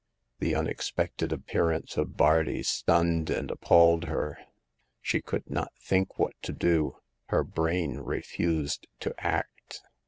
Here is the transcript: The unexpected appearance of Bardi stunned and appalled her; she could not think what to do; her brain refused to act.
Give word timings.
The 0.39 0.55
unexpected 0.55 1.31
appearance 1.31 1.95
of 1.95 2.17
Bardi 2.17 2.63
stunned 2.63 3.29
and 3.29 3.51
appalled 3.51 4.05
her; 4.05 4.39
she 4.99 5.21
could 5.21 5.47
not 5.47 5.71
think 5.79 6.17
what 6.17 6.33
to 6.41 6.51
do; 6.51 6.95
her 7.27 7.43
brain 7.43 7.97
refused 7.97 8.87
to 9.01 9.13
act. 9.23 9.83